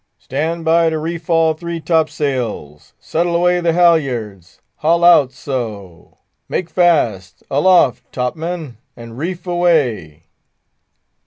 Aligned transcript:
"Stand 0.17 0.65
by 0.65 0.89
to 0.89 0.97
reef 0.97 1.29
all 1.29 1.53
three 1.53 1.79
top 1.79 2.09
sails!—settle 2.09 3.35
away 3.35 3.59
the 3.59 3.71
halyards!—haul 3.71 5.03
out—so: 5.03 6.17
make 6.49 6.71
fast!—aloft, 6.71 8.11
top 8.11 8.35
men! 8.35 8.79
and 8.97 9.15
reef 9.19 9.45
away!" 9.45 10.23